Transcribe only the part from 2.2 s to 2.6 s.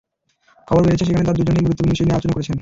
করেছেন।